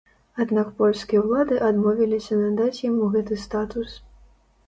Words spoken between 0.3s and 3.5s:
Аднак польскія ўлады адмовіліся надаць яму гэты